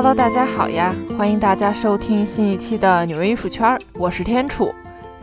[0.00, 0.94] Hello，大家好呀！
[1.18, 4.72] 欢迎大家收听新一期的纽约艺术圈，我是天楚。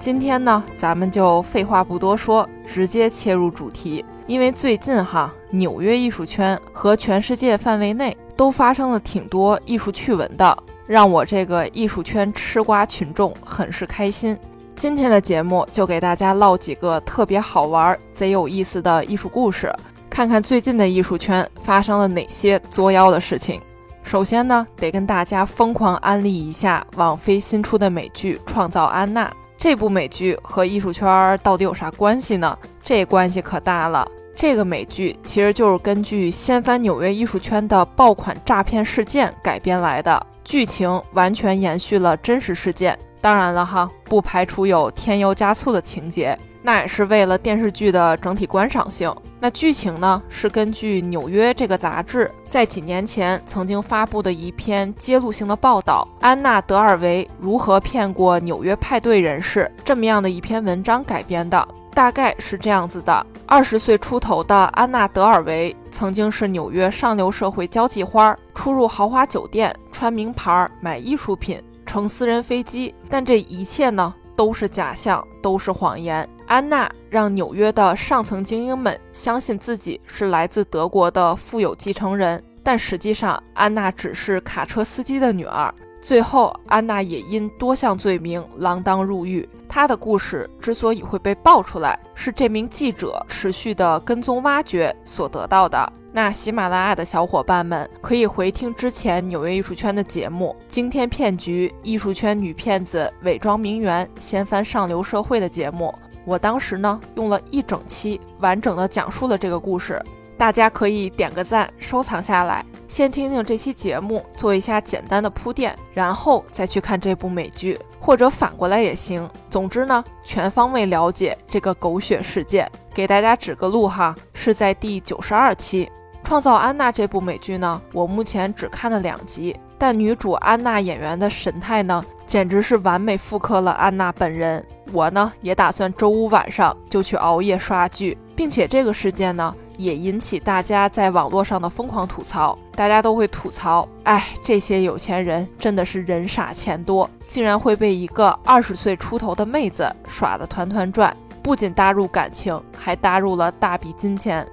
[0.01, 4.03] 今天呢，咱们就废话不多说，直接切入主题。
[4.27, 14.37] 因为最近哈，纽约艺术圈和全世界范围内都发生了挺多艺术趣闻的，让我这个艺术圈吃瓜群众很是开心。
[14.75, 19.73] 今天的节目就给大家唠几个特别好玩、贼有意思的艺术故事，
[20.09, 23.61] 看看最近的艺术圈发生了哪些作妖的事情。
[24.05, 29.27] 首先呢，得跟大家疯狂安利一下网飞新出的美剧《创造安娜》。
[29.57, 32.55] 这部美剧和艺术圈到底有啥关系呢？
[32.83, 34.07] 这关系可大了。
[34.37, 42.97] 这个美剧其实就是根据掀翻纽约艺术圈的爆款诈骗事件改编来的，剧情完全延续了真实事件。
[43.25, 46.37] 当然了哈，不排除有添油加醋的情节。
[46.61, 49.11] 那也是为了电视剧的整体观赏性。
[49.39, 61.67] 那剧情呢，是根据《纽约》这个杂志在几年前曾经发布的一篇揭露性的报道《安娜·德尔维如何骗过纽约派对人士》这么样的一篇文章改编的。
[61.95, 72.93] 大概是这样子的：二十岁出头的安娜·德尔维曾经是纽约上流社会交际花，出入豪华酒店，穿名牌，买艺术品，乘私人飞机。
[73.09, 76.27] 但这一切呢，都是假象，都是谎言。
[76.47, 85.73] 安娜让纽约的上层精英们相信自己是来自德国的富有继承人，但实际上安娜只是卡车司机的女儿。
[86.05, 89.49] 最后，安娜也因多项罪名锒铛入狱。
[89.67, 95.91] 她的故事之所以会被爆出来，是这名记者持续的跟踪挖掘所得到的。
[96.13, 105.91] 那喜马拉雅的小伙伴们可以回听之前纽约艺术圈的节目《惊天骗局：艺术圈女骗子伪装名媛掀翻上流社会》的节目。
[106.23, 109.99] 我当时呢，用了一整期完整的讲述了这个故事，
[110.37, 119.29] 大家可以点个赞，收藏下来，先听听这期节目，做一下简单的铺垫，然后再去看这部美剧，或者反过来也行。
[119.49, 125.85] 总之呢，全方位了解这个狗血事件，给大家指个路哈，是在第九十二期
[126.23, 132.03] 《创造安娜》这部美剧呢，我目前只看了两集，但女主安娜演员的神态呢？
[132.27, 134.65] 简直是完美复刻了安娜本人。
[134.91, 142.57] 我呢也打算周五晚上就去熬夜刷剧，并且这个事件呢也引起大家在网络上的疯狂吐槽。
[142.75, 154.45] 大家都会吐槽，哎，这些有钱人真的是人傻钱多，竟然会被一个二十岁出头的妹子耍得团团转，不仅搭入感情，还搭入了大笔金钱。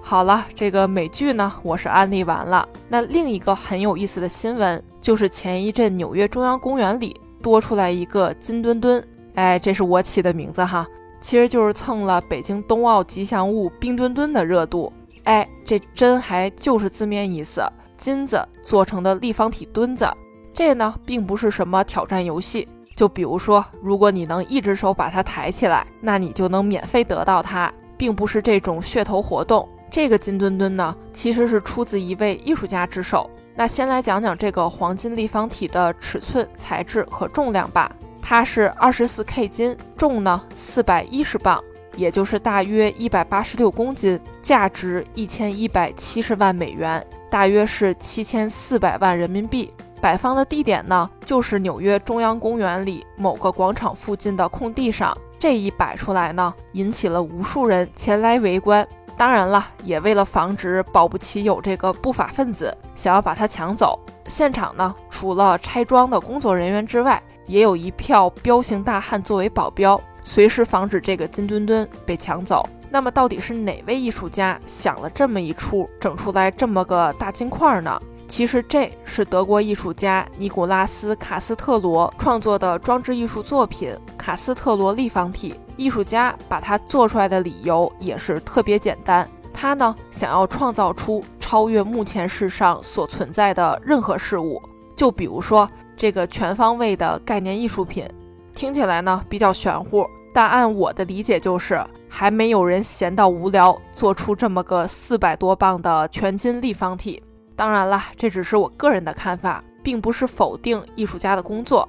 [0.00, 2.68] 好了，这个美剧呢我是安利完了。
[2.88, 4.82] 那另一个很有意思的新闻。
[4.98, 9.00] 就是前一阵纽约中央公园里多出来一个金墩墩，
[9.36, 10.84] 哎，这是我起的名字哈，
[11.26, 14.92] 其实就是蹭了北京冬奥吉祥物冰墩墩的热度，
[15.24, 20.08] 哎，这真还就是字面意思，金子做成的立方体墩子。
[20.54, 29.68] 这呢并不是什么挑战游戏，就比如说，如果你能一只手把它抬起来，那你就能免费得到它，并不是这种噱头活动。
[29.90, 33.28] 这个金墩墩呢，其实是出自一位艺术家之手。
[33.56, 37.90] 那先来讲讲这个黄金立方体的尺寸、材质和重量吧。
[38.28, 41.62] 它是二十四 K 金，重呢四百一十磅，
[41.94, 49.72] 也就是大约一百八十六公斤，价值一千一百七十万美元，大约是七千四百万人民币。
[50.00, 55.16] 摆放的地点呢，就是纽约中央公园里某个广场附近的空地上。
[55.38, 58.84] 这一摆出来呢，引起了无数人前来围观。
[59.16, 72.68] 当然了，也为了防止保不齐有这个不法分子想要把它抢走，现场呢除了拆装的工作人员之外，也有一票彪形大汉作为保镖，随时防止这个金墩墩被抢走。
[72.90, 78.00] 那么到底是哪位艺术家想了这么一出，整出来这么个大金块呢？
[78.28, 85.52] 其实这是德国艺术家尼古拉斯·卡斯特罗创作的装置艺术作品《卡斯特罗立方体》。
[85.76, 94.60] 艺术家把它做出来的理由也是特别简单，他呢想要创造出超越目前世上所存在的任何事物。
[94.96, 98.06] 就比如说这个全方位的概念艺术品，
[98.54, 107.22] 听起来呢比较玄乎，但按我的理解就是，还没有人闲到无聊做出这么个四百多磅的全金立方体。
[107.56, 111.88] 当然了，这只是我个人的看法，并不是否定艺术家的工作，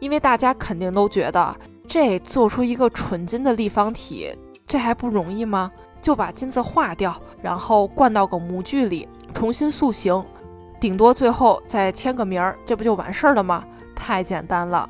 [0.00, 1.54] 因为大家肯定都觉得
[1.86, 4.36] 这做出一个纯金的立方体，
[4.66, 5.70] 这还不容易吗？
[6.02, 10.22] 就把金子化掉，然后灌到个模具里，重新塑形，
[10.84, 13.64] 顶多最后再签个名儿，这不就完事儿了吗？
[13.96, 14.86] 太简单了。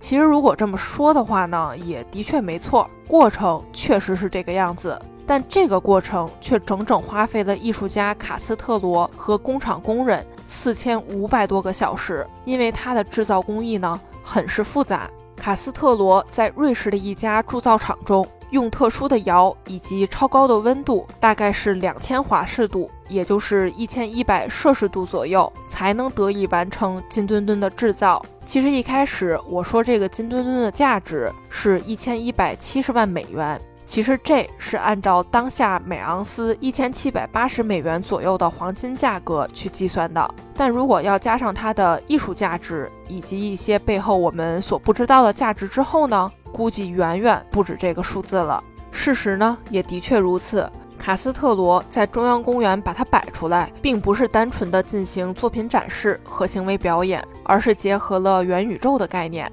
[0.00, 5.00] 其实如果这么说的话呢，也的确没错，过程确实是这个样子。
[5.24, 15.08] 但这个过程却整整花费了艺术家卡斯特罗和工厂工人四千五百多个小时，因为它的制造工艺呢很是复杂。
[15.36, 28.24] 卡斯特罗在瑞士的一家铸造厂中，用特殊的窑以及超高的温度，大概是两千华氏度，也就是一千一百摄氏度左右，才能得以完成金墩墩的制造。
[28.44, 33.60] 其实一开始我说这个金墩墩的价值是一千一百七十万美元。
[33.84, 48.60] 其实这是按照当下每盎司一千七百八十美元左右的黄金价格去计算的，但如果要加上它的艺术价值以及一些背后我们所不知道的价值之后呢，估计远远不止这个数字了。
[48.90, 50.68] 事实呢也的确如此，
[50.98, 59.50] 卡斯特罗在中央公园把它摆出来，并不是单纯的进行作品展示和行为表演，而是结合了元宇宙的概念。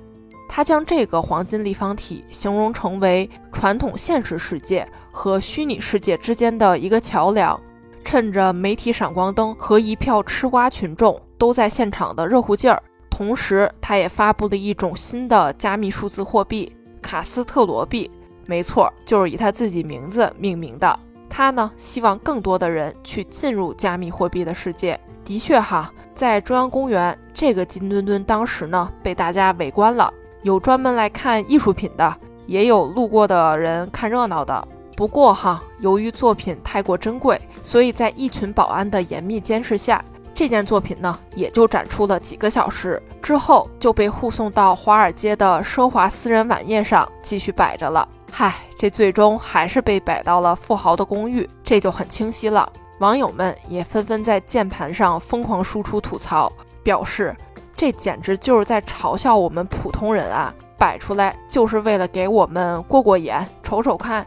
[0.49, 7.59] 他将这个黄金立方体形容成为传统现实世界和虚拟世界之间的一个桥梁。
[8.03, 18.11] 趁着媒体闪光灯和一票吃瓜群众都在现场的热乎劲儿，同时他也发布了一种新的加密数字货币——卡斯特罗币。
[18.45, 20.99] 没错，就是以他自己名字命名的。
[21.35, 24.99] 他呢，希望更多的人去进入加密货币的世界。
[25.25, 30.13] 的确哈，在中央公园，这个金墩墩当时呢被大家围观了。
[30.43, 32.15] 有专门来看艺术品的，
[32.45, 34.67] 也有路过的人看热闹的。
[34.95, 48.07] 不过哈，由于作品太过珍贵，所以在一群保安的严密监视下，这件作品呢也就展出了几个小时，之后就被护送到华尔街的奢华私人晚宴上继续摆着了。
[48.35, 52.67] 嗨，这最终还是被摆到了富豪的公寓，这就很清晰了。
[52.97, 56.51] 网友们也纷纷在键盘上疯狂输出吐槽，
[56.81, 57.35] 表示。
[57.75, 60.53] 这简直就是在嘲笑我们普通人啊！
[60.77, 64.25] 摆出来就是为了给我们过过眼、瞅瞅看，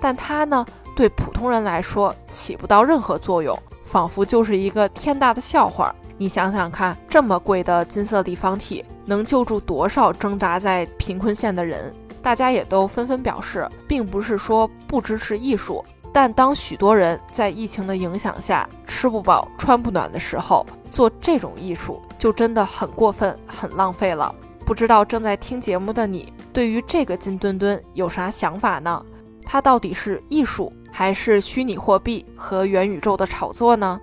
[0.00, 0.64] 但它呢，
[0.94, 5.92] 对普通人来说起不到任何作用，仿佛就是一个天大的笑话。
[6.16, 11.92] 你想想看，这么贵的金色立方体能救助多少挣扎在贫困线的人？
[12.22, 22.02] 大家也都纷纷表示，并不是说不支持艺术，但当许多人在疫情的影响下吃不饱、穿不暖的时候，做这种艺术。
[22.18, 24.34] 就真的很过分，很浪费了。
[24.66, 29.04] 不知道正在听节目的你，对于这个金墩墩有啥想法呢？
[29.44, 34.00] 它到底是艺术，还是虚拟货币和元宇宙的炒作呢？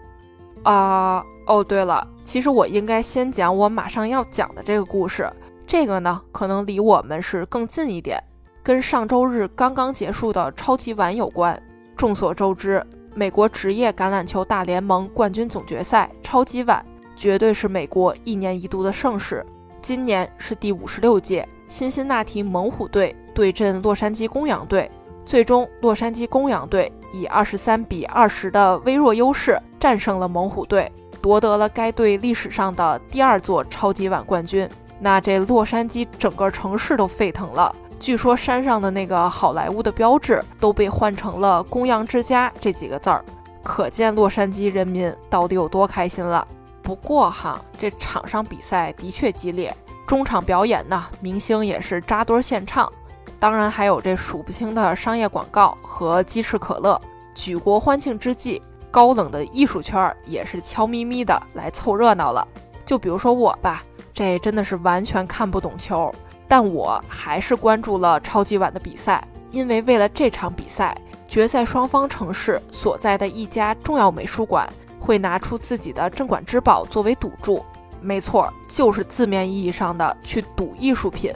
[0.64, 5.30] 啊，哦，对了，其实我应该先讲我马上要讲的这个故事。
[5.68, 8.22] 这个呢，可能离我们是更近一点，
[8.64, 11.62] 跟上周日刚刚结束的超级碗有关。
[11.96, 16.84] 众所周知，美国职业橄榄球大联盟冠军总决赛超级碗。
[17.18, 19.46] 绝对是美国一年一度的盛事。
[19.82, 24.92] 今年是第五十六届，辛辛那提猛虎队对阵洛杉矶公羊队，
[25.26, 30.92] 最终洛杉矶公羊队以二十三比二十的微弱优势战胜了猛虎队，
[31.22, 34.68] 夺得了该队历史上的第二座超级碗冠军。
[35.00, 43.24] 那这洛杉矶整个城市都沸腾了，据说山上的那个好莱坞的标志都被换成了“公羊之家”这几个字儿，
[43.64, 46.48] 可见洛杉矶人民到底有多开心了。
[46.82, 49.76] 不过哈，这场上比赛的确激烈，
[50.06, 52.92] 中场表演呢，明星也是扎堆献唱，
[53.40, 57.00] 当然还有这数不清的商业广告和鸡翅可乐。
[57.34, 58.62] 举国欢庆之际，
[58.92, 62.48] 高冷的艺术圈也是悄咪咪的来凑热闹了。
[62.86, 63.84] 就比如说我吧，
[64.16, 66.12] 这真的是完全看不懂球，
[66.48, 74.68] 但我还是关注了超级碗的比赛，因为为了这场比赛，决赛双方城市所在的一家重要美术馆。
[74.98, 77.64] 会拿出自己的镇馆之宝作为赌注，
[78.02, 81.32] 没错，就是字面意义上的去赌艺术品。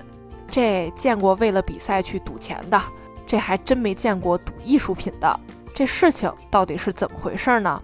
[0.50, 2.82] 这见过为了比赛去赌钱的，
[3.28, 5.40] 这还真没见过赌艺术品的。
[5.72, 7.80] 这事情到底是怎么回事呢？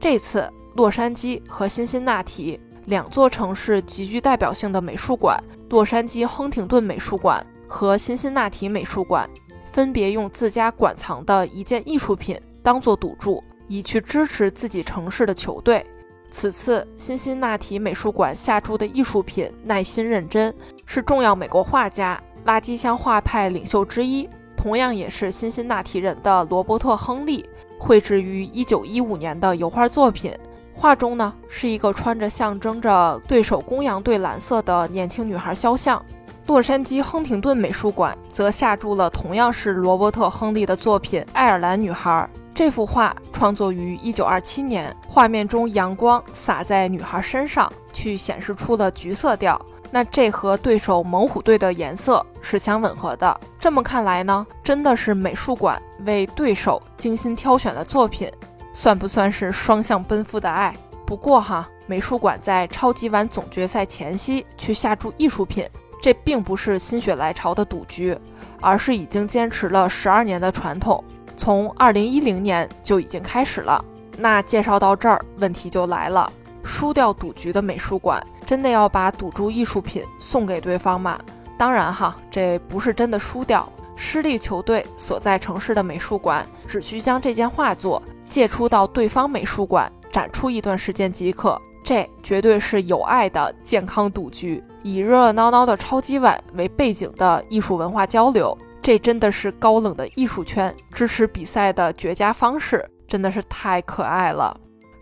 [0.00, 2.58] 这次洛杉矶和辛辛那提
[2.90, 9.30] 两座城市极具代表性的美术馆——洛杉矶亨廷顿美术馆和辛辛那提美术馆，
[9.70, 13.42] 分别用自家馆藏的一件艺术品当做赌注。
[13.68, 15.86] 以去支持自己城市的球队。
[16.28, 20.52] 此次辛辛那提美术馆下注的艺术品《耐心认真》
[20.84, 30.36] 是重要美国画家、垃圾箱画派领袖之一，同样也是辛辛那提人的罗伯特·亨利绘制于1915年的油画作品。
[30.80, 36.02] 画中呢是一个穿着象征着对手公羊队蓝色的年轻女孩肖像。
[36.46, 42.10] 洛杉矶亨廷顿美术馆则下注了同样是罗伯特·亨利的作品《爱尔兰女孩》。
[42.54, 49.60] 这幅画创作于1927年，画面中阳光洒在女孩身上，去显示出了橘色调。
[49.90, 53.38] 那这和对手猛虎队的颜色是相吻合的。
[53.58, 58.30] 这么看来呢，真的是美术馆为对手精心挑选的作品，
[58.72, 60.74] 算不算是双向奔赴的爱？
[61.06, 65.68] 不过哈，美术馆在超级碗总决赛前夕去下注艺术品，
[66.00, 68.16] 这并不是心血来潮的赌局，
[68.60, 71.02] 而是已经坚持了十二年的传统，
[71.36, 73.84] 从二零一零年就已经开始了。
[74.16, 81.18] 那介绍到这儿，问题就来了：输掉赌局的美术馆，真的要把赌注艺术品送给对方吗？
[81.58, 83.68] 当然哈，这不是真的输掉。
[83.96, 89.92] 失利球队所在城市的美术馆只需将这件画作借出到对方美术馆。
[90.12, 104.58] 展出一段时间即可，这绝对是有爱的健康赌局，以热热闹闹的超级碗为背景的艺术文化交流，这真的是高冷的艺术圈支持比赛的绝佳方式，真的是太可爱了。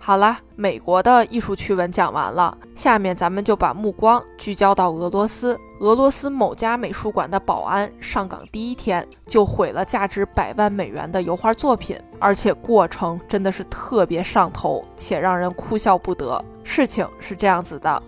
[0.09, 5.55] 好了，美国的艺术趣闻讲完了，下面咱们就把目光聚焦到俄罗斯。
[5.81, 16.43] 俄罗斯某家美术馆的保安上岗第一天就毁了价值百万美元的油画作品，而且过程真的是特别上头，且让人哭笑不得。
[16.65, 18.03] 事情是这样子的。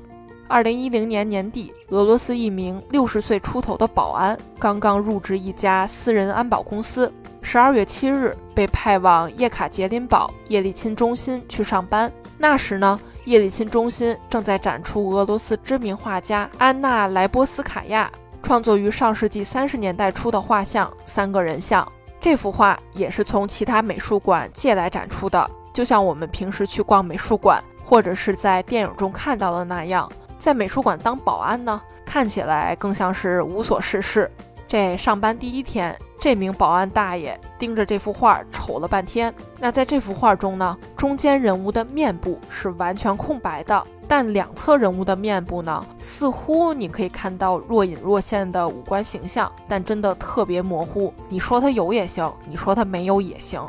[0.49, 7.13] 二零一零年年底，俄罗斯一名六十岁出头的保安刚刚入职一家私人安保公司。
[7.43, 12.11] 十二月七日，被派往叶卡捷琳堡叶利钦中心去上班。
[12.39, 18.11] 那时呢，叶利钦中心正在展出俄罗斯知名画家安娜莱波斯卡娅
[18.43, 21.85] 创作于上世纪三十年代初的画像《三个人像》。
[22.21, 30.11] 这幅画也是从其他美术馆借来展出的，就像我们平时去逛美术馆或者是在电影中看到的那样。
[30.39, 34.31] 在美术馆当保安呢，看起来更像是无所事事。
[34.71, 39.35] 这上班第一天，这名保安大爷盯着这幅画瞅了半天。
[39.59, 51.13] 那在这幅画中呢，中间人物的面部是完全空白的，但两侧人物的面部呢，似乎你可以看到若隐若现的五官形象，但真的特别模糊。
[51.29, 53.61] 你说他有也行，你说他没有也行。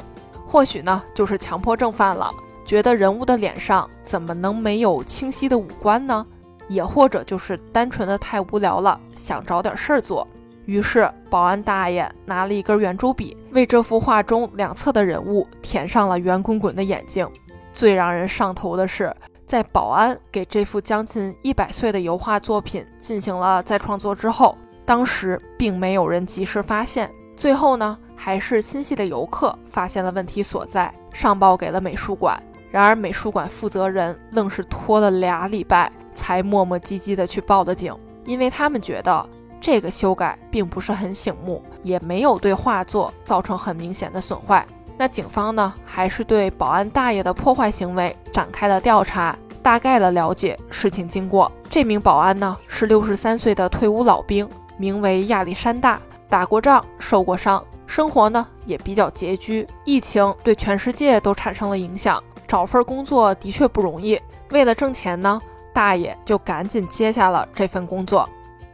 [0.48, 2.30] 或许呢，就是强迫症犯了，
[2.64, 6.24] 觉得人物的脸上怎么能没有清晰的五官呢？
[6.68, 10.28] 也或者就是单纯的太无聊了，想找点事儿做。
[10.66, 17.28] 于是保安大爷拿了一根圆珠笔，为这幅画中两侧的人物填上了圆滚滚的眼睛。
[17.74, 19.16] 最让人上头的是，
[19.46, 27.10] 在保安给这幅将近一百岁的油画作品进行了再创作之后，当时并没有人及时发现。
[27.36, 32.42] 最后呢，还是心细的游客发现了问题所在，上报给了美术馆。
[32.70, 35.92] 然而美术馆负责人愣是拖了俩礼拜。
[36.14, 39.28] 才磨磨唧唧地去报的警，因为他们觉得
[39.62, 44.66] 这个修改并不是很醒目，也没有对画作造成很明显的损坏。
[44.98, 51.50] 那警方呢，还是对保安大爷的破坏行为展开了调查，大概的了解事情经过。
[51.70, 59.68] 这名保安呢，是六十三岁的退伍老兵，名为亚历山大，打过仗，受过伤，生活呢也比较拮据。
[59.86, 64.20] 疫情对全世界都产生了影响，找份工作的确不容易。
[64.50, 65.40] 为了挣钱呢。
[65.74, 68.28] 大爷就赶紧接下了这份工作。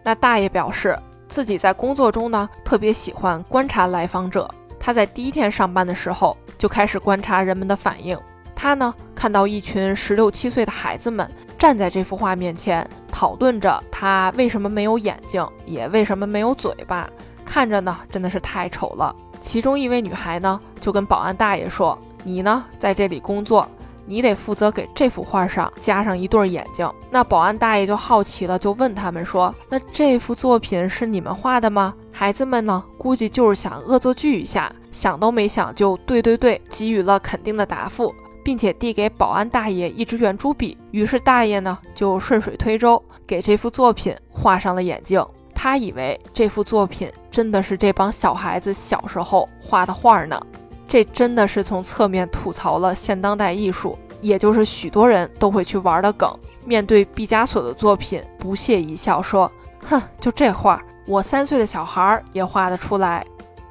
[0.07, 0.97] 那大爷表示，
[1.27, 4.49] 自己在工作中呢，特别喜欢观察来访者。
[4.79, 8.17] 他在第一天上班的时候就开始观察人们的反应。
[8.55, 17.09] 他呢，看到一群十六七岁的孩子们站在这幅画面前，讨论着他为什么没有眼睛，也为什么没有嘴巴，
[17.43, 19.13] 看着呢，真的是太丑了。
[19.41, 23.67] 其中一位女孩呢，就跟保安大爷说：“你呢，在这里工作。”
[24.07, 26.89] 你得负责给这幅画上加上一对眼睛。
[27.11, 38.11] 那保安大爷就好奇了，就问他们说：“那这幅作品是你们画的吗？”孩子们呢，估计就是想恶作剧一下，想都没想就对对对，给予了肯定的答复，
[38.43, 40.75] 并且递给保安大爷一支圆珠笔。
[40.91, 45.23] 于是大爷呢，就顺水推舟给这幅作品画上了眼睛。
[45.53, 50.39] 他以为这幅作品真的是这帮小孩子小时候画的画呢。
[50.87, 56.33] 这真的是从侧面吐槽了现当代艺术，也就是许多人都会去玩的梗。
[56.65, 59.51] 面对毕加索的作品，不屑一笑说
[59.87, 63.25] ：“哼，就这画，我三岁的小孩也画得出来。”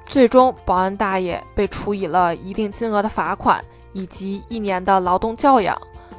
[0.07, 3.61] 最终，保安大爷被处以了一定金额的罚款
[3.93, 5.77] 以及一年的劳动教养，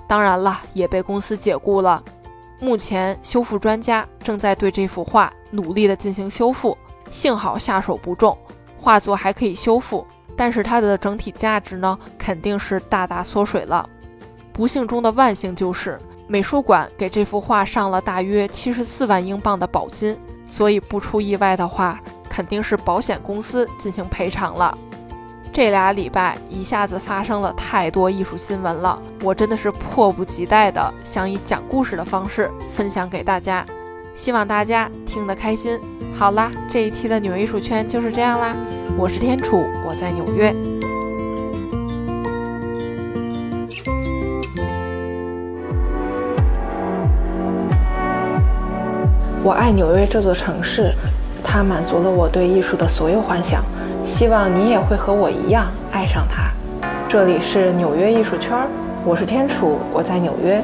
[0.08, 2.04] 当然了，也被公司解雇了。
[2.60, 6.77] 目前，修复专家正在对这幅画努力地进行修复，
[7.10, 8.38] 幸好下手不重，
[8.82, 10.06] 画作还可以修复。
[10.38, 13.89] 但是它的整体价值呢，肯定是大大缩水了。
[14.53, 20.17] 不幸中的万幸就是，美术馆给这幅画上了大约七十四万英镑的保金，
[20.48, 24.77] 所以不出意外的话，肯定是保险公司进行赔偿了。
[25.51, 33.65] 这俩礼拜一下子发生了太多艺术新闻了，我真的是迫不及待的想以讲故事的方式分享给大家。
[34.13, 35.79] 希望大家听得开心。
[36.17, 38.55] 好啦，这一期的纽约艺术圈就是这样啦。
[38.97, 40.51] 我是天楚，我在纽约。
[49.43, 50.91] 我爱纽约这座城市，
[51.43, 53.63] 它满足了我对艺术的所有幻想。
[54.03, 56.50] 希望你也会和我一样爱上它。
[57.07, 58.57] 这里是纽约艺术圈，
[59.05, 60.63] 我是天楚，我在纽约。